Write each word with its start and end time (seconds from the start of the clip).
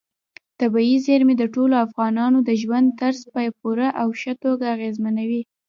طبیعي 0.59 0.97
زیرمې 1.05 1.35
د 1.37 1.43
ټولو 1.55 1.75
افغانانو 1.85 2.37
د 2.43 2.49
ژوند 2.61 2.87
طرز 2.99 3.21
په 3.33 3.41
پوره 3.59 3.87
او 4.01 4.07
ښه 4.19 4.33
توګه 4.43 4.65
اغېزمنوي. 4.75 5.41